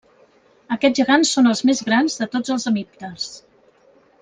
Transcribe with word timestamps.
Aquests 0.75 0.99
gegants 0.99 1.33
són 1.35 1.51
els 1.51 1.61
més 1.71 1.83
grans 1.91 2.17
de 2.23 2.29
tots 2.37 2.55
els 2.57 2.67
hemípters. 2.73 3.29